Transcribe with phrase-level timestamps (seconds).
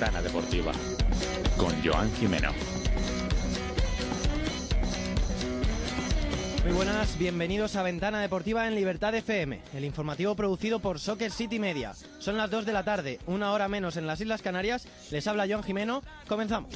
[0.00, 0.72] Ventana Deportiva
[1.58, 2.54] con Joan Jimeno.
[6.64, 11.58] Muy buenas, bienvenidos a Ventana Deportiva en Libertad FM, el informativo producido por Soccer City
[11.58, 11.92] Media.
[12.18, 14.88] Son las 2 de la tarde, una hora menos en las Islas Canarias.
[15.10, 16.02] Les habla Joan Jimeno.
[16.26, 16.70] Comenzamos.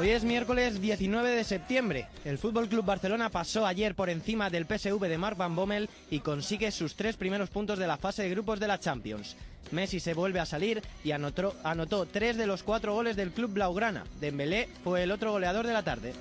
[0.00, 2.06] Hoy es miércoles 19 de septiembre.
[2.24, 6.20] El Fútbol Club Barcelona pasó ayer por encima del PSV de Mark Van Bommel y
[6.20, 9.36] consigue sus tres primeros puntos de la fase de grupos de la Champions.
[9.72, 14.04] Messi se vuelve a salir y anotó, tres de los cuatro goles del club blaugrana.
[14.20, 16.12] Dembélé fue el otro goleador de la tarde.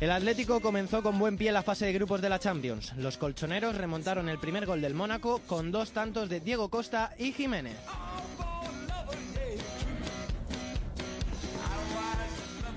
[0.00, 2.92] El Atlético comenzó con buen pie la fase de grupos de la Champions.
[2.98, 7.32] Los colchoneros remontaron el primer gol del Mónaco con dos tantos de Diego Costa y
[7.32, 7.78] Jiménez.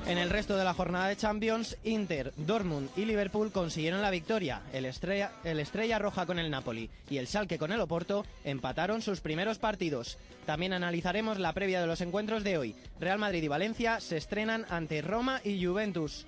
[0.08, 4.61] En el resto de la jornada de Champions, Inter, Dortmund y Liverpool consiguieron la victoria.
[4.72, 9.02] El Estrella, el Estrella Roja con el Napoli y el Salque con el Oporto empataron
[9.02, 10.17] sus primeros partidos.
[10.45, 12.75] También analizaremos la previa de los encuentros de hoy.
[13.02, 16.25] Real Madrid y Valencia se estrenan ante Roma y Juventus.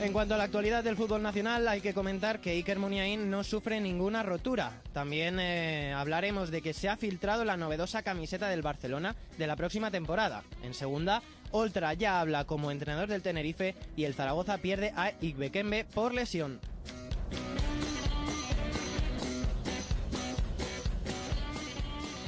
[0.00, 3.44] En cuanto a la actualidad del fútbol nacional, hay que comentar que Iker Muniain no
[3.44, 4.80] sufre ninguna rotura.
[4.92, 9.54] También eh, hablaremos de que se ha filtrado la novedosa camiseta del Barcelona de la
[9.54, 10.42] próxima temporada.
[10.62, 15.84] En segunda, Oltra ya habla como entrenador del Tenerife y el Zaragoza pierde a Igbekembe
[15.84, 16.60] por lesión.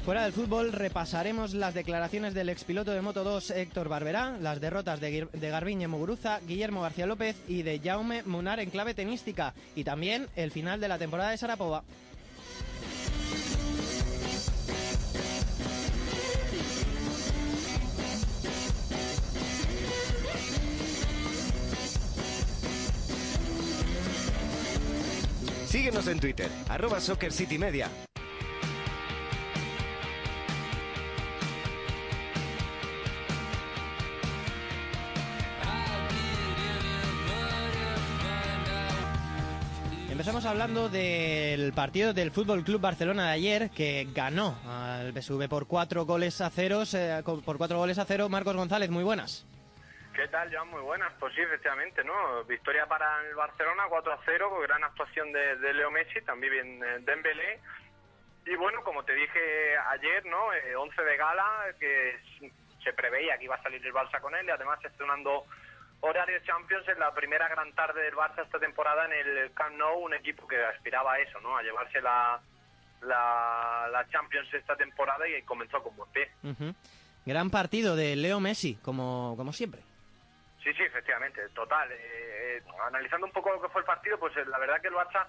[0.04, 5.00] Fuera del fútbol repasaremos las declaraciones del expiloto de Moto 2 Héctor Barberá, las derrotas
[5.00, 9.82] de, de Garbiñe Muguruza, Guillermo García López y de Jaume Munar en clave tenística y
[9.82, 11.84] también el final de la temporada de Sarapova.
[25.66, 27.88] Síguenos en Twitter, arroba Soccer City Media.
[40.14, 45.66] Empezamos hablando del partido del Fútbol Club Barcelona de ayer que ganó al PSV por
[45.66, 46.84] cuatro goles a cero,
[47.44, 48.28] por cuatro goles a cero.
[48.28, 49.44] Marcos González, muy buenas.
[50.14, 50.68] ¿Qué tal, Joan?
[50.68, 51.12] Muy buenas.
[51.18, 52.44] Pues sí, efectivamente, ¿no?
[52.44, 56.52] Victoria para el Barcelona, 4 a 0, con gran actuación de, de Leo Messi, también
[56.52, 57.58] bien eh, Dembélé.
[58.46, 60.52] Y bueno, como te dije ayer, ¿no?
[60.52, 62.20] Eh, 11 de gala, que
[62.84, 65.44] se preveía que iba a salir el Barça con él y además estrenando
[66.04, 70.04] horario Champions en la primera gran tarde del Barça esta temporada en el Camp Nou,
[70.04, 71.56] un equipo que aspiraba a eso, ¿no?
[71.56, 72.40] A llevarse la,
[73.02, 76.30] la, la Champions esta temporada y comenzó con buen pie.
[76.42, 76.74] Uh -huh.
[77.26, 79.80] Gran partido de Leo Messi, como, como siempre.
[80.62, 81.90] Sí, sí, efectivamente, total.
[81.92, 81.98] Eh,
[82.56, 84.94] eh, analizando un poco lo que fue el partido, pues eh, la verdad que el
[84.94, 85.26] Barça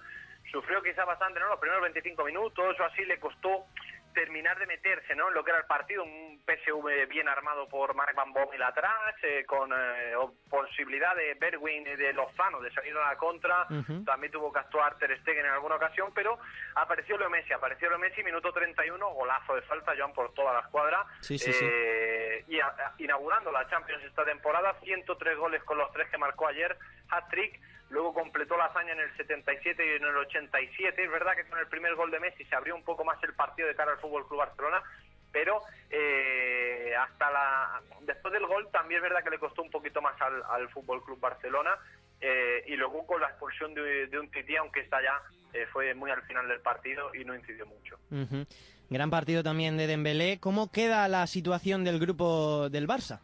[0.50, 1.48] sufrió quizá bastante, ¿no?
[1.48, 3.66] Los primeros 25 minutos o así le costó
[4.16, 5.28] terminar de meterse ¿no?
[5.28, 9.14] en lo que era el partido, un PSV bien armado por Mark Van Bommel atrás,
[9.22, 10.14] eh, con eh,
[10.48, 14.04] posibilidad de Berwin y de Lozano de salir a la contra, uh -huh.
[14.06, 16.38] también tuvo que actuar Ter Stegen en alguna ocasión, pero
[16.76, 20.60] apareció Leo Messi, apareció Leo Messi, minuto 31, golazo de falta, Joan, por toda la
[20.60, 22.54] escuadra, sí, sí, eh, sí.
[22.54, 26.48] y a, a, inaugurando la Champions esta temporada, 103 goles con los tres que marcó
[26.48, 26.74] ayer,
[27.10, 27.60] hat-trick,
[27.90, 31.04] luego completó la hazaña en el 77 y en el 87.
[31.04, 33.34] Es verdad que con el primer gol de Messi se abrió un poco más el
[33.34, 34.82] partido de cara al Fútbol Club Barcelona,
[35.32, 40.00] pero eh, hasta la después del gol también es verdad que le costó un poquito
[40.00, 41.76] más al, Fútbol Club Barcelona
[42.20, 45.20] eh, y luego con la expulsión de, de un Tití, aunque está ya
[45.56, 47.98] eh, fue muy al final del partido y no incidió mucho.
[48.90, 50.38] Gran partido también de Dembélé.
[50.38, 53.20] ¿Cómo queda la situación del grupo del Barça?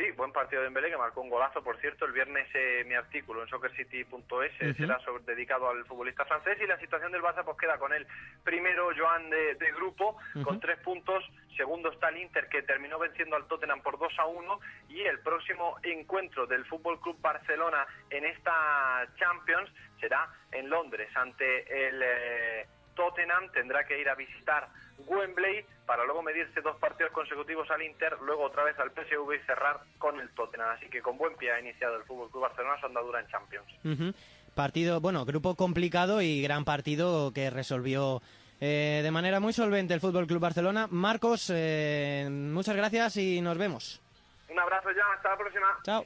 [0.00, 2.06] Sí, buen partido de Dembélé que marcó un golazo, por cierto.
[2.06, 4.76] El viernes eh, mi artículo en soccercity.es uh -huh.
[4.78, 8.06] será sobre, dedicado al futbolista francés y la situación del Barça pues queda con él.
[8.42, 10.42] Primero Joan de, de grupo uh -huh.
[10.42, 11.22] con tres puntos.
[11.54, 15.18] Segundo está el Inter que terminó venciendo al Tottenham por 2 a 1 y el
[15.18, 19.70] próximo encuentro del Fútbol Club Barcelona en esta Champions
[20.00, 22.66] será en Londres ante el eh,
[23.00, 23.48] Tottenham.
[23.52, 24.68] Tendrá que ir a visitar
[25.06, 29.46] Wembley para luego medirse dos partidos consecutivos al Inter, luego otra vez al PSV y
[29.46, 30.68] cerrar con el Tottenham.
[30.76, 33.66] Así que con buen pie ha iniciado el Fútbol Club Barcelona su andadura en Champions.
[33.84, 34.14] Uh -huh.
[34.54, 38.20] Partido, bueno, grupo complicado y gran partido que resolvió
[38.60, 40.86] eh, de manera muy solvente el Fútbol Club Barcelona.
[40.90, 44.02] Marcos, eh, muchas gracias y nos vemos.
[44.50, 45.78] Un abrazo ya, hasta la próxima.
[45.84, 46.04] Chao.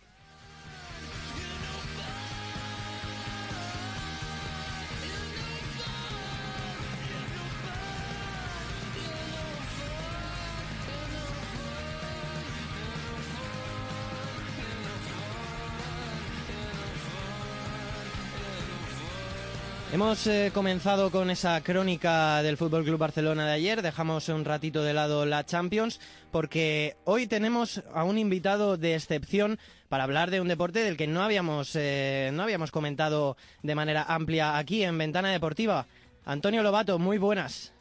[19.94, 23.80] Hemos eh, comenzado con esa crónica del Fútbol Club Barcelona de ayer.
[23.80, 26.00] Dejamos un ratito de lado la Champions
[26.32, 29.56] porque hoy tenemos a un invitado de excepción
[29.88, 34.02] para hablar de un deporte del que no habíamos eh, no habíamos comentado de manera
[34.02, 35.86] amplia aquí en Ventana Deportiva.
[36.24, 37.72] Antonio Lobato, muy buenas.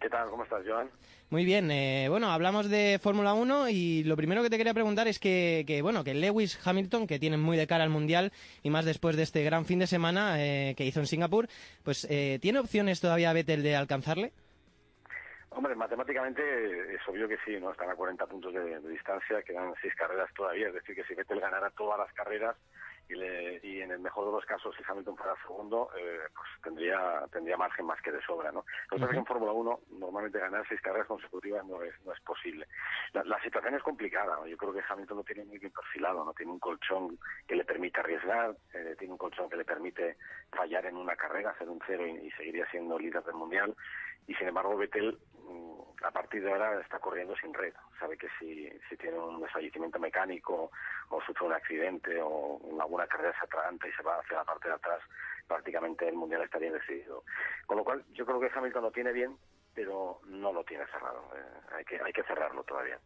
[0.00, 0.30] ¿Qué tal?
[0.30, 0.90] ¿Cómo estás, Joan?
[1.32, 5.08] Muy bien, eh, bueno, hablamos de Fórmula 1 y lo primero que te quería preguntar
[5.08, 8.32] es que, bueno, que Lewis Hamilton, que tiene muy de cara al Mundial
[8.62, 11.48] y más después de este gran fin de semana eh, que hizo en Singapur,
[11.84, 14.30] pues eh, ¿tiene opciones todavía Vettel de alcanzarle?
[15.48, 16.42] Hombre, matemáticamente
[16.94, 17.72] es obvio que sí, ¿no?
[17.72, 21.14] Están a 40 puntos de, de distancia, quedan seis carreras todavía, es decir, que si
[21.14, 22.56] Vettel ganara todas las carreras,
[23.08, 27.56] y, en el mejor de los casos, si Hamilton fuera segundo, eh, pues tendría tendría
[27.56, 28.50] margen más que de sobra.
[28.52, 28.64] ¿no?
[28.90, 32.20] Lo que que en Fórmula 1 normalmente ganar seis carreras consecutivas no es, no es
[32.20, 32.66] posible.
[33.12, 34.38] La, situación es complicada.
[34.46, 37.64] Yo creo que Hamilton no tiene muy bien perfilado, no tiene un colchón que le
[37.64, 40.16] permita arriesgar, eh, tiene un colchón que le permite
[40.50, 43.74] fallar en una carrera, hacer un cero y, y seguiría siendo líder del mundial.
[44.26, 45.18] Y sin embargo, Vettel
[46.04, 47.72] a partir de ahora está corriendo sin red.
[47.98, 50.70] Sabe que si, tiene un desfallecimiento mecánico
[51.08, 54.68] o sufre un accidente o alguna carrera se atraganta y se va hacia la parte
[54.68, 55.00] de atrás,
[55.46, 57.24] prácticamente el mundial estaría decidido.
[57.66, 59.36] Con lo cual, yo creo que Hamilton lo tiene bien,
[59.74, 61.22] pero no lo tiene cerrado.
[61.34, 62.98] Eh, hay, que, hay que cerrarlo todavía.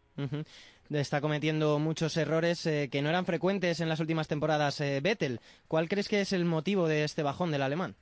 [0.91, 5.41] Está cometiendo muchos errores eh, que no eran frecuentes en las últimas temporadas eh, Vettel.
[5.69, 7.97] ¿Cuál crees que es el motivo de este bajón del alemán?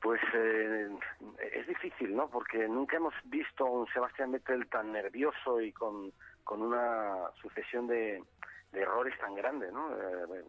[0.00, 0.88] Pues eh,
[1.52, 2.28] es difícil, ¿no?
[2.28, 6.12] Porque nunca hemos visto a un Sebastián Vettel tan nervioso y con,
[6.44, 8.22] con una sucesión de,
[8.72, 9.90] errores tan grande, ¿no?
[9.96, 10.44] Eh,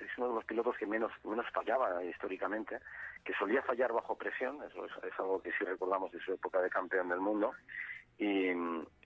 [0.00, 2.80] es uno de los pilotos que menos, menos fallaba históricamente,
[3.24, 6.68] que solía fallar bajo presión, eso es algo que sí recordamos de su época de
[6.68, 7.52] campeón del mundo,
[8.18, 8.48] y,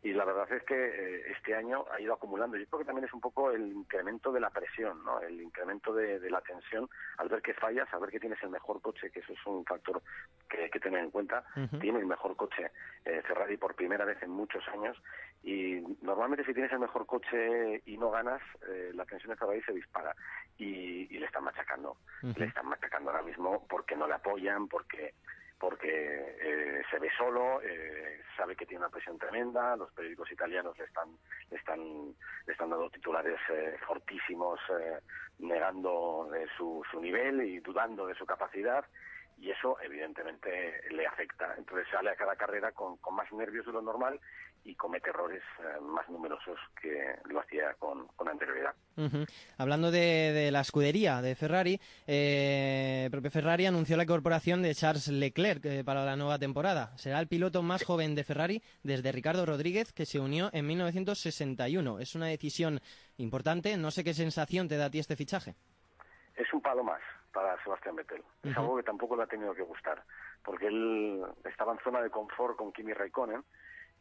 [0.02, 2.56] y, la verdad es que eh, este año ha ido acumulando.
[2.56, 5.20] Yo creo que también es un poco el incremento de la presión, ¿no?
[5.20, 8.50] el incremento de, de la tensión al ver que fallas, al ver que tienes el
[8.50, 10.00] mejor coche, que eso es un factor
[10.48, 11.44] que hay que tener en cuenta.
[11.80, 12.70] Tiene el mejor coche
[13.04, 14.96] eh, Ferrari por primera vez en muchos años
[15.42, 19.62] y normalmente si tienes el mejor coche y no ganas, eh, la tensión de Ferrari
[19.62, 20.14] se dispara
[20.56, 21.96] y, y le están machacando.
[22.22, 25.14] Le están machacando ahora mismo porque no le apoyan, porque
[25.60, 25.88] porque
[26.40, 30.86] eh, se ve solo, eh, sabe que tiene una presión tremenda, los periódicos italianos le
[30.86, 31.10] están,
[31.50, 31.78] le están,
[32.46, 34.58] le están dando titulares eh, fortísimos
[35.38, 38.84] negando su, su nivel y dudando de su capacidad
[39.40, 41.54] y eso evidentemente le afecta.
[41.56, 44.20] Entonces sale a cada carrera con, con más nervios de lo normal
[44.64, 48.74] y comete errores eh, más numerosos que lo hacía con, con anterioridad.
[49.56, 55.08] Hablando de, la escudería de Ferrari, eh, el propio Ferrari anunció la incorporación de Charles
[55.08, 56.94] Leclerc eh, para la nueva temporada.
[56.98, 61.98] Será el piloto más joven de Ferrari desde Ricardo Rodríguez, que se unió en 1961.
[61.98, 62.80] Es una decisión
[63.16, 63.78] importante.
[63.78, 65.54] No sé qué sensación te da a ti este fichaje.
[66.36, 67.00] Es un palo más
[67.32, 68.22] para Sebastián Vettel.
[68.42, 70.02] Es algo que tampoco le ha tenido que gustar,
[70.44, 73.44] porque él estaba en zona de confort con Kimi Raikkonen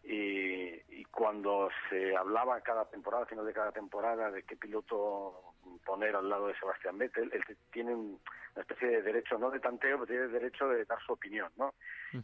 [0.03, 5.48] y, y, cuando se hablaba cada temporada, al final de cada temporada, de qué piloto
[5.85, 8.19] poner al lado de Sebastián Vettel, él tiene una
[8.55, 11.73] especie de derecho, no de tanteo, pero tiene derecho de dar su opinión, ¿no?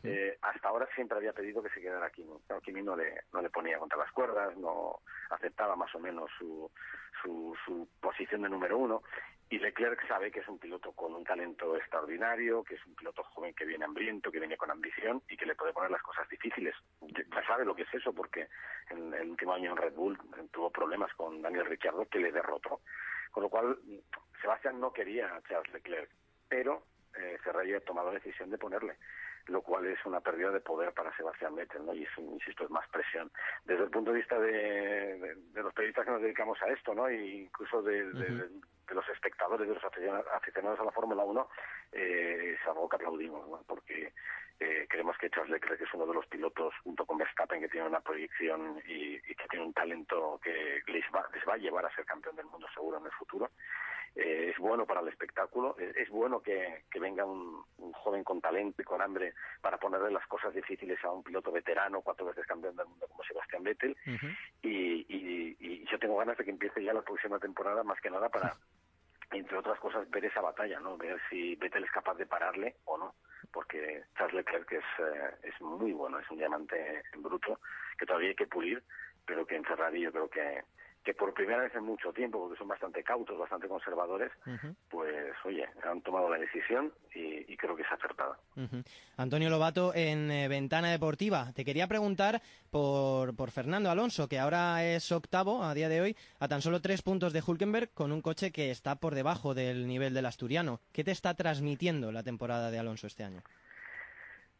[0.03, 2.33] eh, hasta ahora siempre había pedido que se quedara Kimi.
[2.47, 4.99] Claro, Kimi no le, no le ponía contra las cuerdas, no
[5.29, 6.69] aceptaba más o menos su,
[7.21, 9.01] su, su posición de número uno,
[9.49, 13.23] y Leclerc sabe que es un piloto con un talento extraordinario, que es un piloto
[13.23, 16.27] joven que viene hambriento, que viene con ambición y que le puede poner las cosas
[16.29, 16.73] difíciles.
[17.01, 18.47] Ya sabe lo que es eso porque
[18.89, 20.17] en el último año en Red Bull
[20.51, 22.81] tuvo problemas con Daniel Ricciardo que le derrotó.
[23.35, 23.77] Con lo cual,
[24.41, 26.09] Sebastián no quería a Charles Leclerc,
[26.47, 26.83] pero
[27.17, 28.95] eh, Ferrari ha tomado la decisión de ponerle
[29.47, 31.93] lo cual es una pérdida de poder para Sebastián Vettel, ¿no?
[31.93, 33.29] Y eso, insisto, es más presión.
[33.65, 37.07] Desde el punto de vista de, los periodistas que nos dedicamos a esto, ¿no?
[37.09, 41.49] E incluso de, los espectadores, de los aficionados a la Fórmula 1,
[41.91, 43.61] eh, es algo que aplaudimos, ¿no?
[43.67, 44.13] Porque
[44.59, 47.87] eh, creemos que Charles Leclerc es uno de los pilotos, junto con Verstappen, que tiene
[47.87, 51.95] una proyección y, que tiene un talento que les va, les va a llevar a
[51.95, 53.51] ser campeón del mundo seguro en el futuro.
[54.15, 58.85] Eh, es bueno para el espectáculo, es, bueno que, venga un, joven con talento y
[58.85, 62.87] con hambre para ponerle las cosas difíciles a un piloto veterano, cuatro veces campeón del
[62.87, 63.97] mundo como Sebastián Vettel,
[64.61, 68.55] y, yo tengo ganas de que empiece ya la próxima temporada, más que nada para,
[69.31, 70.97] entre otras cosas, ver esa batalla, ¿no?
[70.97, 73.15] Ver si Vettel es capaz de pararle o no,
[73.55, 77.61] porque Charles Leclerc es, eh, es muy bueno, es un diamante en bruto
[77.97, 78.83] que todavía hay que pulir,
[79.25, 80.61] pero que en Ferrari yo creo que
[81.05, 84.31] que por primera vez en mucho tiempo, porque son bastante cautos, bastante conservadores,
[84.89, 88.37] pues oye, han tomado la decisión y, creo que es acertada.
[88.55, 88.79] temporada.
[89.17, 94.83] Antonio Lobato, en eh, Ventana Deportiva, te quería preguntar por, por Fernando Alonso, que ahora
[94.83, 98.21] es octavo a día de hoy, a tan solo tres puntos de Hulkenberg, con un
[98.21, 100.79] coche que está por debajo del nivel del asturiano.
[100.91, 103.43] ¿Qué te está transmitiendo la temporada de Alonso este año?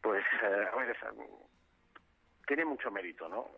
[0.00, 0.96] Pues, eh, a ver,
[2.46, 3.50] tiene mucho mérito, ¿no?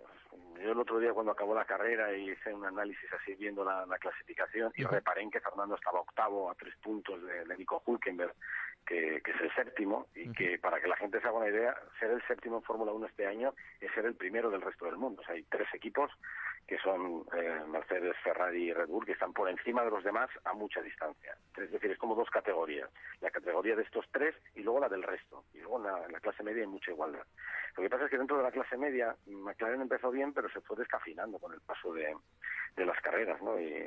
[0.62, 4.72] Yo el otro día cuando acabó la carrera hice un análisis así viendo la, clasificación
[4.76, 8.34] y reparé en que Fernando estaba octavo a tres puntos de, Nico Hulkenberg,
[8.88, 12.10] que, es el séptimo, y que para que la gente se haga una idea, ser
[12.10, 15.20] el séptimo en Fórmula 1 este año es ser el primero del resto del mundo.
[15.20, 16.10] O sea, hay tres equipos
[16.66, 20.30] que son eh, Mercedes, Ferrari y Red Bull, que están por encima de los demás
[20.44, 21.36] a mucha distancia.
[21.56, 22.90] Es decir, es como dos categorías.
[23.20, 25.44] La categoría de estos tres y luego la del resto.
[25.52, 27.26] Y luego en la, clase media hay mucha igualdad.
[27.76, 30.60] Lo que pasa es que dentro de la clase media, McLaren empezó bien, pero se
[30.62, 32.16] fue descafinando con el paso de,
[32.76, 33.60] las carreras, ¿no?
[33.60, 33.84] Y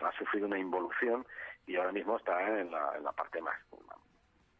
[0.00, 1.26] ha sufrido una involución
[1.66, 3.58] y ahora mismo está en la, en la parte más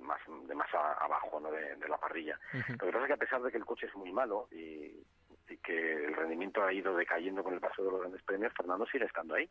[0.00, 1.50] más de más abajo ¿no?
[1.50, 2.38] de, la parrilla.
[2.52, 5.04] Lo que pasa es que a pesar de que el coche es muy malo y
[5.48, 8.86] y que el rendimiento ha ido decayendo con el paso de los grandes premios, Fernando
[8.86, 9.48] sigue estando ahí.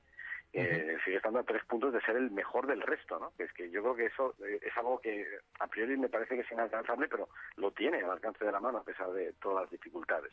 [0.54, 3.34] Eh, sigue estando a tres puntos de ser el mejor del resto, ¿no?
[3.38, 5.28] Es que yo creo que eso eh, es algo que
[5.60, 7.28] a priori me parece que es inalcanzable, pero
[7.58, 10.32] lo tiene al alcance de la mano a pesar de todas las dificultades.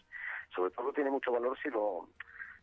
[0.54, 2.08] Sobre todo tiene mucho valor si lo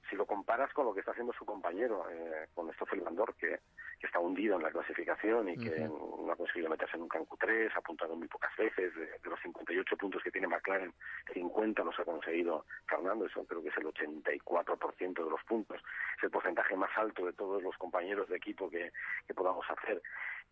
[0.10, 3.60] si lo comparas con lo que está haciendo su compañero, eh, con Stoffel Bandor, que,
[4.00, 7.72] que está hundido en la clasificación y que no ha conseguido meterse nunca en Q3,
[7.74, 8.94] ha apuntado muy pocas veces.
[8.96, 10.94] De, los 58 puntos que tiene McLaren,
[11.34, 15.82] 50 los ha conseguido Fernando, eso creo que es el 84% de los puntos.
[16.18, 18.92] Es el porcentaje más alto de todos los compañeros de equipo que,
[19.28, 20.02] que podamos hacer.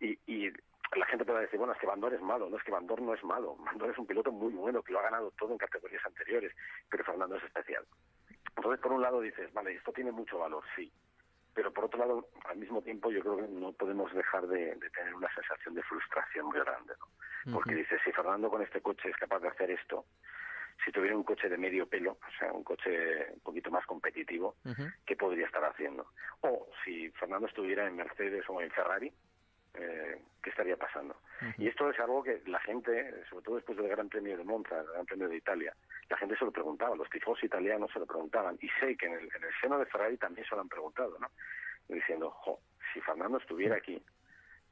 [0.00, 0.50] Y, y
[0.96, 2.48] la gente puede decir, bueno, es que Bandor es malo.
[2.48, 3.56] No es que Bandor no es malo.
[3.64, 6.52] Bandor es un piloto muy bueno que lo ha ganado todo en categorías anteriores,
[6.88, 7.84] pero Fernando es especial.
[8.60, 10.92] Entonces, por un lado dices, vale, esto tiene mucho valor, sí.
[11.54, 15.14] Pero por otro lado, al mismo tiempo, yo creo que no podemos dejar de, tener
[15.14, 17.52] una sensación de frustración muy grande, ¿no?
[17.54, 20.04] Porque dices, si Fernando con este coche es capaz de hacer esto,
[20.84, 24.56] si tuviera un coche de medio pelo, o sea, un coche un poquito más competitivo,
[25.06, 26.08] ¿qué podría estar haciendo?
[26.42, 29.10] O si Fernando estuviera en Mercedes o en Ferrari,
[29.74, 31.16] eh, qué estaría pasando.
[31.58, 34.80] Y esto es algo que la gente, sobre todo después del Gran Premio de Monza,
[34.80, 35.74] el Gran Premio de Italia,
[36.08, 39.12] la gente se lo preguntaba, los tifos italianos se lo preguntaban, y sé que en
[39.14, 41.30] el, en el seno de Ferrari también se lo han preguntado, ¿no?
[41.88, 42.60] Diciendo, jo,
[42.92, 44.02] si Fernando estuviera aquí,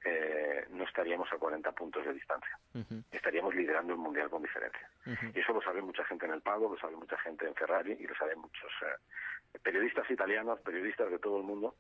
[0.05, 2.59] eh, no estaríamos a 40 puntos de distancia.
[3.11, 4.89] Estaríamos liderando el mundial con diferencia.
[5.35, 7.97] Y eso lo sabe mucha gente en el pago, lo sabe mucha gente en Ferrari
[7.99, 11.75] y lo saben muchos eh, periodistas italianos, periodistas de todo el mundo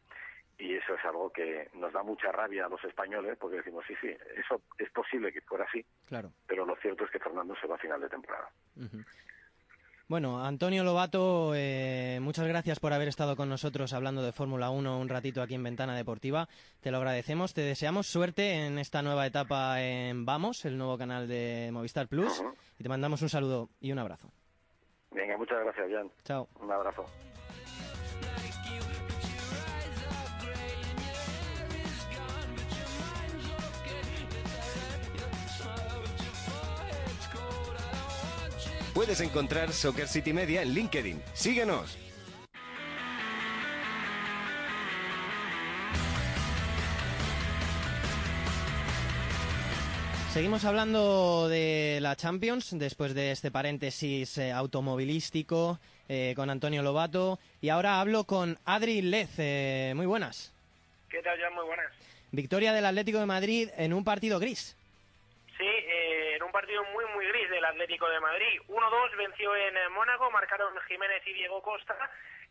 [0.58, 3.94] y eso es algo que nos da mucha rabia a los españoles porque decimos sí
[4.00, 7.66] sí eso es posible que fuera así claro pero lo cierto es que Fernando se
[7.66, 8.48] va a final de temporada
[10.08, 14.98] Bueno, Antonio Lobato, eh, muchas gracias por haber estado con nosotros hablando de Fórmula 1
[14.98, 16.48] un ratito aquí en Ventana Deportiva.
[16.80, 17.52] Te lo agradecemos.
[17.52, 22.42] Te deseamos suerte en esta nueva etapa en Vamos, el nuevo canal de Movistar Plus.
[22.78, 24.30] Y te mandamos un saludo y un abrazo.
[25.10, 26.10] Venga, muchas gracias, Jan.
[26.24, 26.48] Chao.
[26.58, 27.04] Un abrazo.
[38.98, 41.22] Puedes encontrar Soccer City Media en LinkedIn.
[41.32, 41.96] Síguenos.
[50.32, 55.78] Seguimos hablando de la Champions después de este paréntesis eh, automovilístico
[56.08, 59.30] eh, con Antonio Lobato y ahora hablo con Adri Lez.
[59.38, 60.52] Eh, muy buenas.
[61.08, 61.54] ¿Qué tal, Jan?
[61.54, 61.86] Muy buenas.
[62.32, 64.76] Victoria del Atlético de Madrid en un partido gris.
[65.56, 65.64] Sí,
[66.48, 68.60] un partido muy, muy gris del Atlético de Madrid.
[68.68, 71.94] 1-2 venció en Mónaco, marcaron Jiménez y Diego Costa.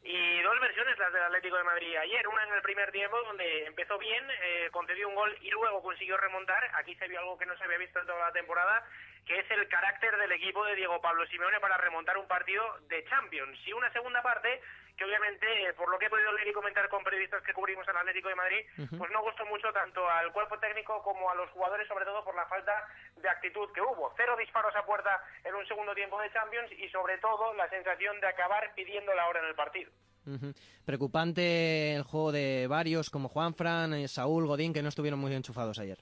[0.03, 2.27] Y dos versiones las del Atlético de Madrid ayer.
[2.27, 6.15] Una en el primer tiempo, donde empezó bien, eh, concedió un gol y luego consiguió
[6.17, 6.63] remontar.
[6.75, 8.85] Aquí se vio algo que no se había visto en toda la temporada,
[9.25, 13.03] que es el carácter del equipo de Diego Pablo Simeone para remontar un partido de
[13.05, 13.59] Champions.
[13.65, 14.61] Y una segunda parte
[14.97, 15.45] que obviamente,
[15.77, 18.35] por lo que he podido leer y comentar con periodistas que cubrimos al Atlético de
[18.35, 18.65] Madrid,
[18.97, 22.35] pues no gustó mucho tanto al cuerpo técnico como a los jugadores, sobre todo por
[22.35, 22.73] la falta
[23.15, 24.11] de actitud que hubo.
[24.17, 28.19] Cero disparos a puerta en un segundo tiempo de Champions y sobre todo la sensación
[28.19, 29.91] de acabar pidiendo la hora en el partido.
[30.85, 35.79] Preocupante el juego de varios como Juanfran, eh, Saúl, Godín, que no estuvieron muy enchufados
[35.79, 35.99] ayer.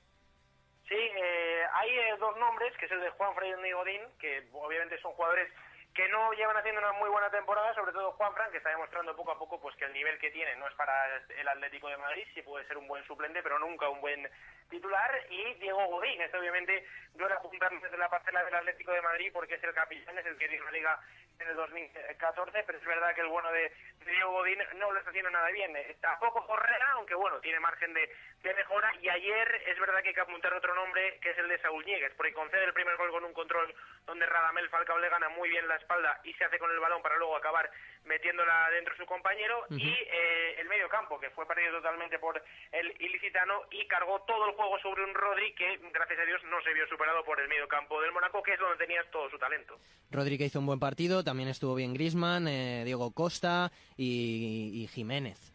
[0.87, 4.99] Sí, eh, hay eh, dos nombres, que es el de Juanfran y Godín, que obviamente
[5.01, 5.51] son jugadores
[5.95, 9.15] que no llevan haciendo una muy buena temporada, sobre todo Juan Fran, que está demostrando
[9.15, 11.95] poco a poco pues que el nivel que tiene no es para el Atlético de
[11.95, 14.29] Madrid, sí puede ser un buen suplente, pero nunca un buen
[14.69, 19.31] titular, y Diego Godín, esto obviamente duele apuntar desde la parcela del Atlético de Madrid
[19.31, 20.99] porque es el capitán, es el que dio la liga
[21.39, 23.71] en el 2014, pero es verdad que el bueno de,
[24.05, 25.75] Diego Godín no lo está haciendo nada bien.
[25.75, 28.09] Está poco Correa, aunque bueno, tiene margen de,
[28.41, 28.91] de, mejora.
[29.01, 31.85] Y ayer es verdad que hay que apuntar otro nombre, que es el de Saúl
[31.85, 33.73] Ñegues, porque concede el primer gol con un control
[34.05, 37.01] donde Radamel Falcao le gana muy bien la espalda y se hace con el balón
[37.01, 37.69] para luego acabar
[38.03, 39.65] metiéndola dentro su compañero.
[39.69, 44.49] Y eh, el medio campo, que fue perdido totalmente por el ilicitano y cargó todo
[44.49, 47.47] el juego sobre un Rodri que, gracias a Dios, no se vio superado por el
[47.47, 49.79] medio campo del Mónaco, que es donde tenías todo su talento.
[50.11, 55.53] Rodri que hizo un buen partido, también estuvo bien Grisman, eh, Diego Costa y, Jiménez.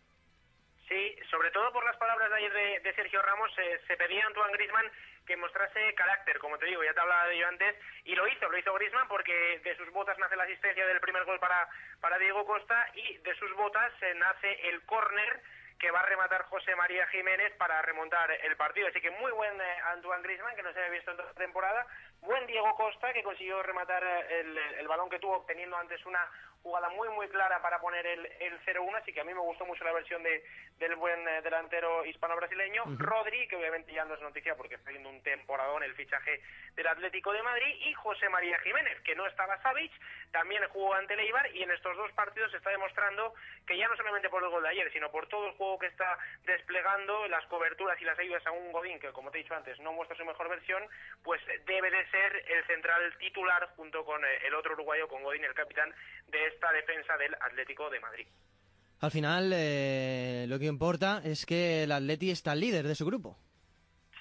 [0.88, 4.26] Sí, sobre todo por las palabras de ayer de, Sergio Ramos, eh, se pedía a
[4.26, 4.86] Antoine Grisman
[5.30, 8.48] que mostrase carácter, como te digo, ya te hablaba de ello antes, y lo hizo,
[8.48, 11.68] lo hizo Grisman porque de sus botas nace la asistencia del primer gol para,
[12.00, 15.40] para Diego Costa y de sus botas eh, nace el córner
[15.78, 18.88] que va a rematar José María Jiménez para remontar el partido.
[18.88, 19.54] Así que muy buen
[19.92, 21.86] Antoine Grisman, que no se había visto en toda la temporada.
[22.22, 26.28] Buen Diego Costa, que consiguió rematar el, el balón que tuvo, obteniendo antes una
[26.62, 29.64] jugada muy muy clara para poner el, el 0-1, así que a mí me gustó
[29.64, 30.44] mucho la versión de,
[30.78, 32.84] del buen eh, delantero hispano-brasileño.
[32.98, 36.40] Rodri, que obviamente ya no es noticia porque está haciendo un temporadón el fichaje
[36.74, 39.92] del Atlético de Madrid, y José María Jiménez, que no estaba Savic,
[40.32, 43.34] también jugó ante el Eibar y en estos dos partidos se está demostrando
[43.66, 45.86] que ya no solamente por el gol de ayer, sino por todo el juego que
[45.86, 49.54] está desplegando, las coberturas y las ayudas a un Godín, que como te he dicho
[49.54, 50.82] antes no muestra su mejor versión,
[51.22, 55.44] pues debe de ser el central titular junto con eh, el otro uruguayo, con Godín,
[55.44, 55.92] el capitán
[56.28, 58.26] de esta defensa del Atlético de Madrid.
[59.00, 63.38] Al final, eh, lo que importa es que el Atleti está líder de su grupo.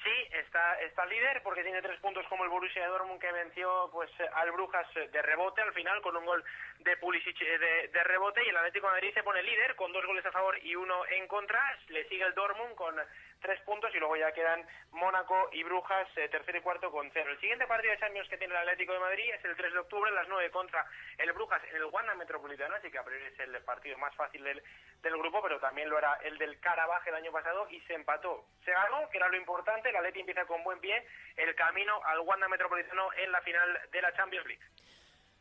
[0.02, 4.10] Sí, está, está líder porque tiene tres puntos como el Borussia Dortmund que venció pues
[4.34, 6.42] al Brujas de rebote al final con un gol
[6.80, 10.06] de Pulisic de, de rebote y el Atlético de Madrid se pone líder con dos
[10.06, 11.60] goles a favor y uno en contra.
[11.90, 12.96] Le sigue el Dortmund con
[13.42, 17.32] tres puntos y luego ya quedan Mónaco y Brujas eh, tercero y cuarto con cero.
[17.32, 19.80] El siguiente partido de Champions que tiene el Atlético de Madrid es el 3 de
[19.80, 20.86] octubre a las 9 contra
[21.18, 24.44] el Brujas en el Wanda Metropolitano, así que a priori es el partido más fácil
[24.44, 24.62] del,
[25.02, 28.46] del grupo, pero también lo era el del Carabaj el año pasado y se empató.
[28.66, 32.20] Se ganó, que era lo importante, el Atleti empieza con buen pie el camino al
[32.20, 34.64] Wanda Metropolitano en la final de la Champions League.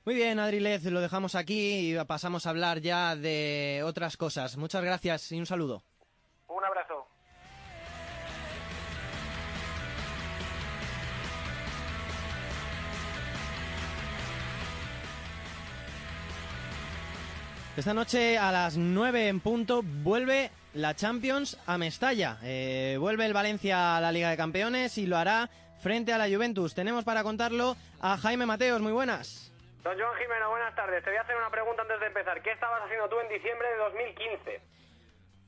[0.04, 4.56] Muy bien, Adrilez, lo dejamos aquí y pasamos a hablar ya de otras cosas.
[4.56, 5.82] Muchas gracias y un saludo.
[6.48, 6.77] Un abrazo.
[17.78, 22.36] Esta noche a las 9 en punto vuelve la Champions a Mestalla.
[22.42, 25.48] Eh, vuelve el Valencia a la Liga de Campeones y lo hará
[25.80, 26.74] frente a la Juventus.
[26.74, 28.80] Tenemos para contarlo a Jaime Mateos.
[28.80, 29.52] Muy buenas.
[29.84, 31.04] Don Joan Jimeno, buenas tardes.
[31.04, 32.42] Te voy a hacer una pregunta antes de empezar.
[32.42, 34.60] ¿Qué estabas haciendo tú en diciembre de 2015?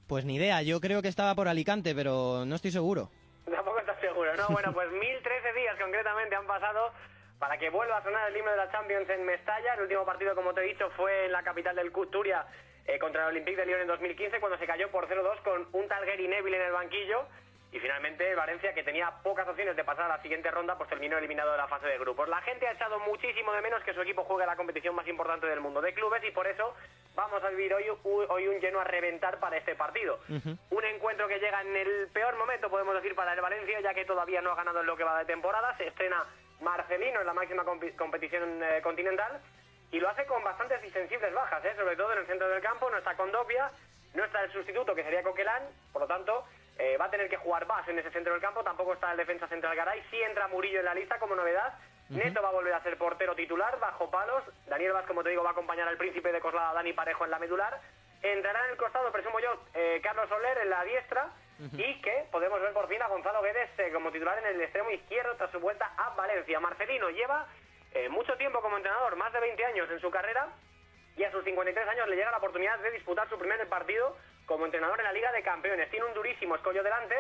[0.07, 0.63] Pues ni idea.
[0.63, 3.11] Yo creo que estaba por Alicante, pero no estoy seguro.
[3.51, 4.47] Tampoco estás seguro, ¿no?
[4.51, 6.93] Bueno, pues 1013 días concretamente han pasado
[7.41, 9.73] para que vuelva a sonar el himno de la Champions en Mestalla.
[9.75, 12.45] El último partido, como te he dicho, fue en la capital del Turia
[12.87, 15.89] eh, contra el Olympique de Lyon en 2015, cuando se cayó por 0-2 con un
[15.89, 17.25] tal Gary Neville en el banquillo.
[17.73, 21.17] Y finalmente Valencia, que tenía pocas opciones de pasar a la siguiente ronda, pues terminó
[21.17, 22.29] eliminado de la fase de grupos.
[22.29, 25.47] La gente ha echado muchísimo de menos que su equipo juegue la competición más importante
[25.47, 26.75] del mundo de clubes y por eso
[27.15, 30.19] vamos a vivir hoy, hoy un lleno a reventar para este partido.
[30.29, 34.05] Un encuentro que llega en el peor momento, podemos decir, para el Valencia, ya que
[34.05, 35.75] todavía no ha ganado en lo que va de temporada.
[35.79, 36.27] Se estrena
[36.61, 39.41] Marcelino en la máxima competición eh, continental
[39.91, 41.75] y lo hace con bastantes y sensibles bajas, ¿eh?
[41.77, 42.91] sobre todo en el centro del campo.
[42.91, 43.71] No está Condopia,
[44.15, 46.45] no está el sustituto que sería Coquelán, por lo tanto
[46.79, 48.63] eh, va a tener que jugar más en ese centro del campo.
[48.63, 50.03] Tampoco está el defensa central Garay.
[50.11, 51.75] Sí entra Murillo en la lista como novedad.
[52.09, 54.43] Neto va a volver a ser portero titular bajo palos.
[54.67, 57.31] Daniel Vaz, como te digo, va a acompañar al príncipe de Coslada, Dani Parejo en
[57.31, 57.81] la medular.
[58.21, 59.61] Entrará en el costado, presumo yo,
[60.03, 61.29] Carlos Soler en la diestra
[61.73, 64.91] y que podemos ver por fin a Gonzalo Guedes eh, como titular en el extremo
[64.91, 66.59] izquierdo tras su vuelta a Valencia.
[66.61, 67.47] Marcelino lleva
[67.93, 70.49] eh, mucho tiempo como entrenador, más de 20 años en su carrera
[71.17, 74.65] y a sus 53 años le llega la oportunidad de disputar su primer partido como
[74.65, 75.91] entrenador en la Liga de Campeones.
[75.91, 77.15] Tiene un durísimo escollo delante.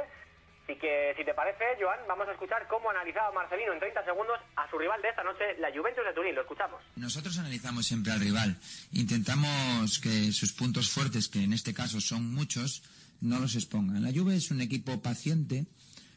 [0.65, 4.39] Así que, si te parece, Joan, vamos a escuchar cómo analizaba Marcelino en 30 segundos
[4.57, 6.35] a su rival de esta noche, la Juventus de Turín.
[6.35, 6.81] Lo escuchamos.
[6.97, 8.57] Nosotros analizamos siempre al rival.
[8.93, 12.83] Intentamos que sus puntos fuertes, que en este caso son muchos,
[13.21, 14.03] no los expongan.
[14.03, 15.67] La Juve es un equipo paciente,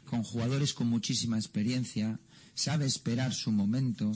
[0.06, 2.20] con jugadores con muchísima experiencia,
[2.54, 4.12] sabe esperar su momento,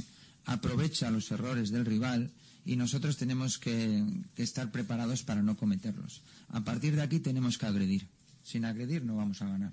[0.46, 2.32] aprovecha los errores del rival
[2.66, 4.04] y nosotros tenemos que,
[4.36, 6.22] estar preparados para no cometerlos.
[6.50, 8.08] A partir de aquí tenemos que agredir.
[8.44, 9.72] Sin agredir no vamos a ganar.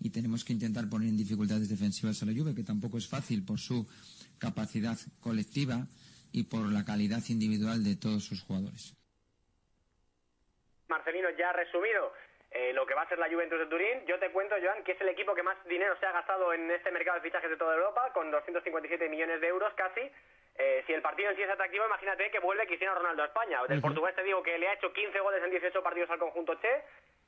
[0.00, 3.44] Y tenemos que intentar poner en dificultades defensivas a la Juve, que tampoco es fácil
[3.44, 3.86] por su
[4.38, 5.86] capacidad colectiva
[6.30, 8.94] y por la calidad individual de todos sus jugadores.
[10.88, 12.12] Marcelino ya resumido
[12.50, 14.06] eh, lo que va a ser la Juventus de Turín.
[14.06, 16.70] Yo te cuento, Joan, que es el equipo que más dinero se ha gastado en
[16.70, 20.10] este mercado de fichajes de toda Europa, con 257 millones de euros casi.
[20.56, 23.64] Eh, si el partido en sí es atractivo, imagínate que vuelve Cristiano Ronaldo a España.
[23.68, 26.54] Del portugués te digo que le ha hecho 15 goles en 18 partidos al conjunto
[26.56, 26.82] Che,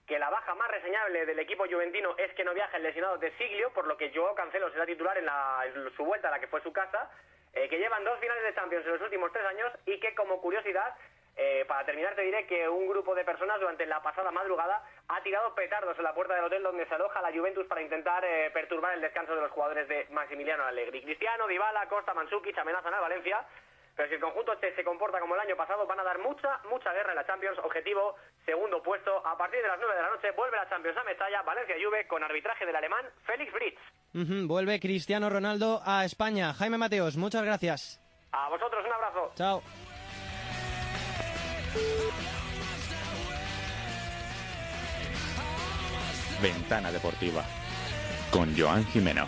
[0.07, 3.31] que la baja más reseñable del equipo juventino es que no viaja el lesionado de
[3.37, 6.41] Siglio, por lo que Joao Cancelo será titular en, la, en su vuelta a la
[6.41, 7.09] que fue su casa,
[7.53, 10.41] eh, que llevan dos finales de Champions en los últimos tres años y que como
[10.41, 10.97] curiosidad
[11.43, 15.23] eh, para terminar te diré que un grupo de personas durante la pasada madrugada ha
[15.23, 18.51] tirado petardos en la puerta del hotel donde se aloja la Juventus para intentar eh,
[18.53, 21.01] perturbar el descanso de los jugadores de Maximiliano Allegri.
[21.03, 23.43] Cristiano, Dybala, Costa, Mansukic amenazan a Valencia,
[23.97, 26.61] pero si el conjunto este se comporta como el año pasado van a dar mucha,
[26.69, 27.59] mucha guerra en la Champions.
[27.61, 29.27] Objetivo, segundo puesto.
[29.27, 32.07] A partir de las 9 de la noche vuelve la Champions a Mestalla, Valencia Juve
[32.07, 33.79] con arbitraje del alemán Félix Fritz.
[34.15, 36.53] Ujú, Vuelve Cristiano Ronaldo a España.
[36.53, 37.99] Jaime Mateos, muchas gracias.
[38.33, 39.33] A vosotros un abrazo.
[39.37, 39.63] Chao.
[46.43, 47.45] Ventana Deportiva
[48.31, 49.27] con Joan Jimeno.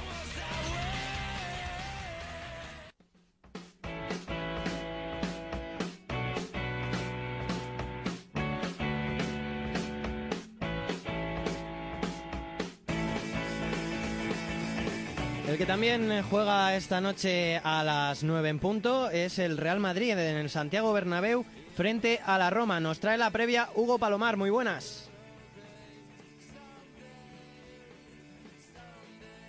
[15.49, 19.81] El que también eh, juega esta noche a las 9 en punto es el Real
[19.81, 21.45] Madrid en el Santiago Bernabéu
[21.75, 22.81] frente a la Roma.
[22.81, 24.37] Nos trae la previa Hugo Palomar.
[24.37, 25.11] Muy buenas.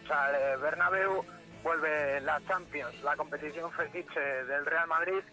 [0.08, 1.24] Sea, el Bernabéu
[1.64, 5.24] vuelve la Champions, la competición fetiche del Real Madrid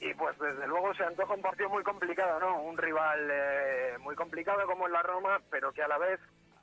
[0.00, 2.62] y pues desde luego se antoja un partido muy complicado, ¿no?
[2.62, 6.18] Un rival eh, muy complicado como es la Roma, pero que a la vez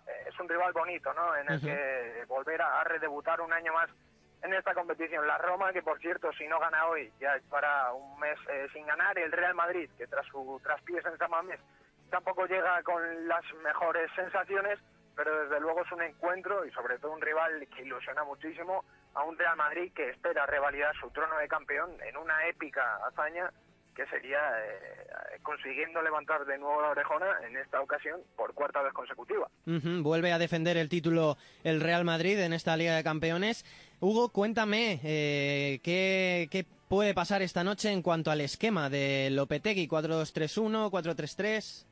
[0.06, 1.34] eh, es un rival bonito, ¿no?
[1.38, 3.90] En el que volver a, a redebutar un año más
[4.44, 5.28] en esta competición.
[5.28, 8.86] La Roma, que por cierto, si no gana hoy, ya estará un mes eh, sin
[8.86, 9.18] ganar.
[9.18, 11.60] El Real Madrid, que tras su traspiés en San Mamés
[12.10, 14.80] tampoco llega con las mejores sensaciones,
[15.16, 19.24] pero desde luego es un encuentro y sobre todo un rival que ilusiona muchísimo a
[19.24, 23.52] un Real Madrid que espera revalidar su trono de campeón en una épica hazaña
[23.96, 28.94] que sería eh, consiguiendo levantar de nuevo la orejona en esta ocasión por cuarta vez
[28.94, 29.50] consecutiva.
[29.68, 33.66] Ujú, Vuelve a defender el título el Real Madrid en esta Liga de Campeones.
[34.02, 39.88] Hugo, cuéntame eh, ¿qué, qué puede pasar esta noche en cuanto al esquema de Lopetegui
[39.88, 41.86] 4-2-3-1, 4-3-3.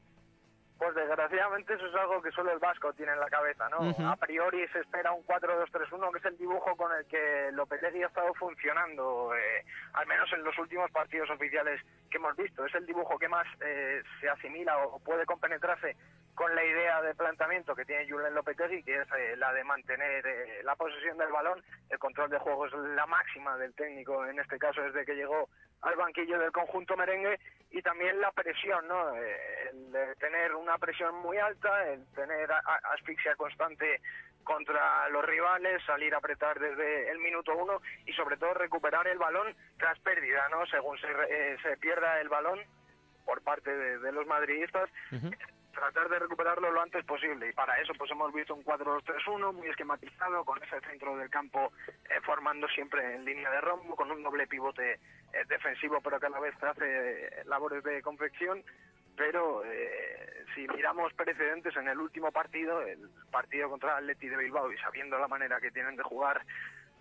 [0.78, 3.90] Pues desgraciadamente eso es algo que solo el Vasco tiene en la cabeza, ¿no?
[3.90, 4.06] Ujú.
[4.06, 8.08] A priori se espera un 4-2-3-1, que es el dibujo con el que Lopetegui ha
[8.08, 12.66] estado funcionando, eh, al menos en los últimos partidos oficiales que hemos visto.
[12.66, 15.96] Es el dibujo que más eh, se asimila o puede compenetrarse
[16.38, 20.24] con la idea de planteamiento que tiene Julen Lopetegui, que es eh, la de mantener
[20.24, 21.64] eh, la posesión del balón.
[21.90, 25.50] El control de juego es la máxima del técnico, en este caso desde que llegó
[25.82, 27.40] al banquillo del conjunto merengue,
[27.72, 29.16] y también la presión, ¿no?
[29.16, 32.48] Eh, el tener una presión muy alta, el tener
[32.94, 34.00] asfixia constante
[34.44, 39.18] contra los rivales, salir a apretar desde el minuto uno y sobre todo recuperar el
[39.18, 40.68] balón tras pérdida, ¿no?
[40.68, 42.60] Según se, eh, se pierda el balón
[43.26, 44.90] por parte de los madridistas,
[45.78, 47.50] tratar de recuperarlo lo antes posible.
[47.50, 51.72] Y para eso pues hemos visto un 4-2-3-1 muy esquematizado con ese centro del campo
[52.10, 55.00] eh, formando siempre en línea de rombo con un doble pivote eh,
[55.48, 58.64] defensivo pero que a la vez hace eh, labores de confección.
[59.16, 64.38] Pero eh, si miramos precedentes en el último partido, el partido contra el Atleti de
[64.38, 66.42] Bilbao y sabiendo la manera que tienen de jugar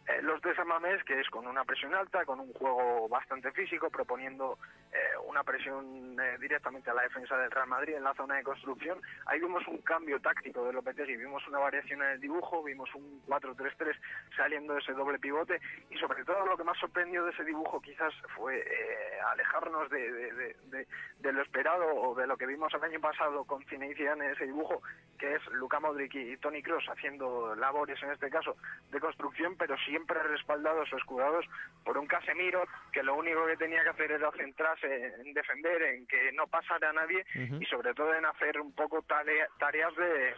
[0.09, 3.51] eh, los de San Mamés, que es con una presión alta, con un juego bastante
[3.53, 4.59] físico, proponiendo
[4.93, 8.43] eh, una presión eh, directamente a la defensa del Real Madrid en la zona de
[8.43, 9.01] construcción.
[9.27, 13.23] Ahí vimos un cambio táctico de Lopetegui, vimos una variación en el dibujo, vimos un
[13.27, 13.97] 4-3-3
[14.37, 17.81] saliendo de ese doble pivote y sobre todo lo que más sorprendió de ese dibujo
[17.81, 23.01] quizás fue eh, alejarnos de, de- lo esperado o de lo que vimos el año
[23.01, 24.81] pasado con Zinedine en ese dibujo,
[25.19, 28.57] que es Luka Modric y Tony Kroos haciendo labores en este caso
[28.91, 31.47] de construcción, pero siempre respaldados o escudados
[31.83, 34.87] por un Casemiro que lo único que tenía que hacer era centrarse
[35.25, 37.25] en defender, en que no pasara a nadie
[37.63, 40.35] y sobre todo en hacer un poco tarea- tareas de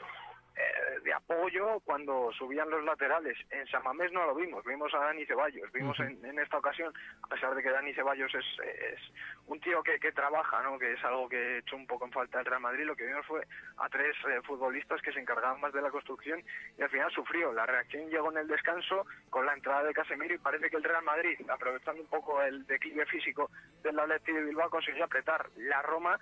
[0.58, 3.38] eh, de apoyo cuando subían los laterales.
[3.50, 6.92] En San Mamés no lo vimos, vimos a Dani Ceballos, vimos en, en esta ocasión,
[7.22, 9.00] a pesar de que Dani Ceballos es, es
[9.46, 10.78] un tío que, que trabaja, ¿no?
[10.78, 13.24] que es algo que echó un poco en falta el Real Madrid, lo que vimos
[13.26, 16.42] fue a tres eh, futbolistas que se encargaban más de la construcción
[16.76, 17.52] y al final sufrió.
[17.52, 20.84] La reacción llegó en el descanso con la entrada de Casemiro y parece que el
[20.84, 23.50] Real Madrid, aprovechando un poco el declive físico
[23.82, 25.48] del Atleti de Bilbao, consiguió apretar.
[25.56, 26.18] La Roma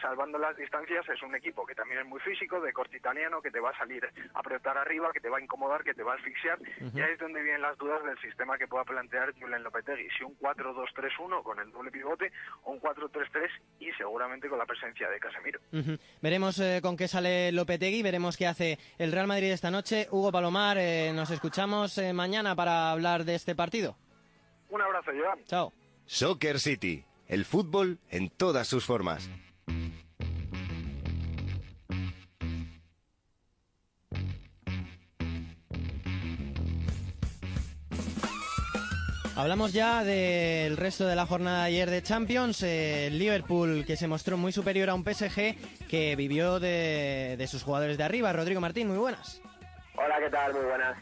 [0.00, 3.50] salvando las distancias, es un equipo que también es muy físico, de corte italiano, que
[3.50, 6.12] te va a salir a apretar arriba, que te va a incomodar, que te va
[6.12, 6.58] a asfixiar.
[6.94, 10.08] Y ahí es donde vienen las dudas del sistema que pueda plantear Julen Lopetegui.
[10.16, 12.32] Si un 4-2-3-1 con el doble pivote
[12.64, 13.48] o un 4-3-3
[13.80, 15.60] y seguramente con la presencia de Casemiro.
[16.20, 20.08] Veremos eh, con qué sale Lopetegui, veremos qué hace el Real Madrid esta noche.
[20.10, 23.96] Hugo Palomar, eh, nos escuchamos eh, mañana para hablar de este partido.
[24.68, 25.44] Un abrazo, Joan.
[25.44, 25.72] Chao.
[26.06, 29.28] Soccer City, el fútbol en todas sus formas.
[39.40, 42.62] Hablamos ya del resto de la jornada de ayer de Champions.
[42.62, 45.56] Eh, Liverpool que se mostró muy superior a un PSG
[45.88, 48.34] que vivió de, de sus jugadores de arriba.
[48.34, 49.40] Rodrigo Martín, muy buenas.
[49.96, 50.52] Hola, ¿qué tal?
[50.52, 50.98] Muy buenas.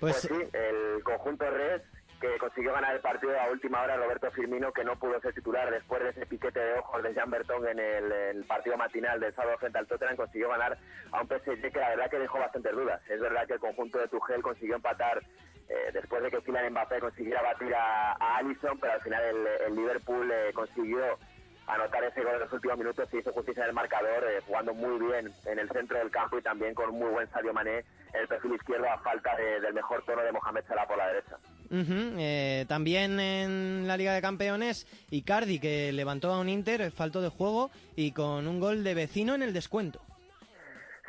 [0.00, 1.82] Pues, Pues sí, el conjunto Red
[2.20, 5.70] que consiguió ganar el partido a última hora Roberto Firmino que no pudo ser titular
[5.70, 9.58] después de ese piquete de ojos de Jean Berton en el, partido matinal del sábado
[9.58, 10.76] frente al Tottenham consiguió ganar
[11.12, 13.00] a un PSG que la verdad que dejó bastantes dudas.
[13.10, 15.22] Es verdad que el conjunto de Tuchel consiguió empatar
[15.68, 19.46] eh, después de que Kylian Mbappé consiguiera batir a, a Alisson, pero al final el,
[19.66, 21.18] el Liverpool eh, consiguió
[21.66, 24.74] anotar ese gol en los últimos minutos y hizo justicia en el marcador, eh, jugando
[24.74, 27.78] muy bien en el centro del campo y también con muy buen Sadio Mané
[28.12, 31.06] en el perfil izquierdo a falta de- del mejor tono de Mohamed Salah por la
[31.08, 31.38] derecha.
[31.70, 37.20] Ujú, eh, también en la Liga de Campeones, Icardi que levantó a un Inter, falto
[37.20, 40.00] de juego y con un gol de vecino en el descuento.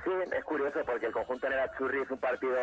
[0.05, 2.53] Sí, es curioso porque el conjunto de Churri es un partido,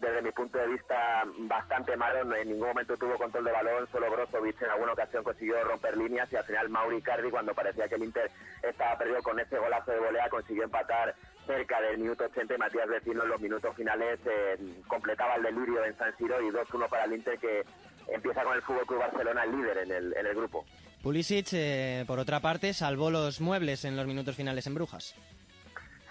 [0.00, 2.34] desde mi punto de vista, bastante malo.
[2.34, 6.28] En ningún momento tuvo control de balón, solo Brozovic en alguna ocasión consiguió romper líneas
[6.32, 8.28] y al final Mauri Cardi, cuando parecía que el Inter
[8.64, 11.14] estaba perdido con ese golazo de volea, consiguió empatar
[11.48, 15.82] cerca del minuto 80 y Matías Vecino en los minutos finales eh, completaba el delirio
[15.84, 17.64] en San Siro y 2-1 para el Inter que
[18.12, 20.66] empieza con el Fútbol Club Barcelona el líder en el, en el grupo.
[21.02, 25.14] Pulisic, eh, por otra parte, salvó los muebles en los minutos finales en Brujas.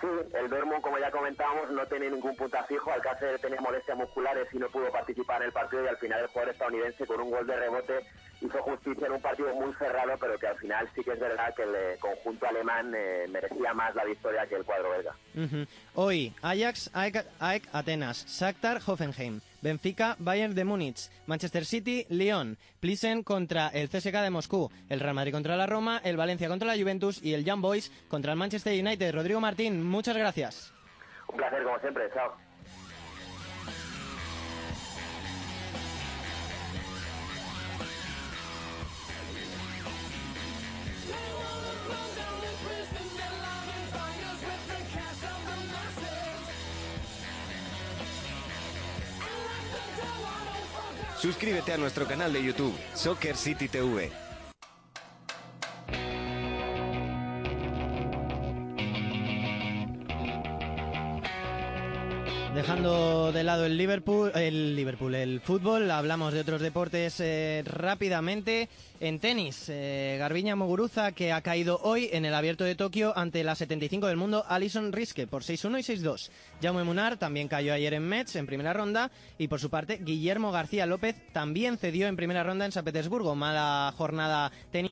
[0.01, 2.91] Sí, el Dortmund, como ya comentábamos, no tiene ningún punto fijo.
[2.91, 6.27] Alcácer tenía molestias musculares y no pudo participar en el partido y al final el
[6.27, 8.05] jugador estadounidense con un gol de rebote
[8.41, 11.53] hizo justicia en un partido muy cerrado, pero que al final sí que es verdad
[11.55, 15.15] que el eh, conjunto alemán eh, merecía más la victoria que el cuadro belga.
[15.95, 23.23] Hoy, Ajax, AEK, AEK Atenas, Shakhtar, Hoffenheim, Benfica, Bayern de Múnich, Manchester City, Lyon, Plissen
[23.23, 26.81] contra el CSK de Moscú, el Real Madrid contra la Roma, el Valencia contra la
[26.81, 29.13] Juventus y el Young Boys contra el Manchester United.
[29.13, 30.73] Rodrigo Martín, muchas gracias.
[31.27, 32.35] Un placer como siempre, chao.
[51.27, 54.26] Suscríbete a nuestro canal de YouTube, Soccer City TV.
[63.33, 68.69] De lado el Liverpool, el Liverpool, el fútbol, hablamos de otros deportes eh, rápidamente.
[68.99, 73.43] En tenis, eh, Garbiña Muguruza que ha caído hoy en el Abierto de Tokio ante
[73.43, 76.29] la 75 del mundo Alison Riske por 6-1 y 6-2.
[76.63, 80.51] Jaume Munar también cayó ayer en Metz en primera ronda y por su parte Guillermo
[80.51, 83.35] García López también cedió en primera ronda en San Petersburgo.
[83.35, 84.85] Mala jornada tenis.